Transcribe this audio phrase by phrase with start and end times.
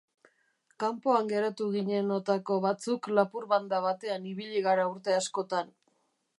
[0.83, 5.75] Kanpoan geratu ginenotako batzuk lapur banda batean ibili gara urte askotan.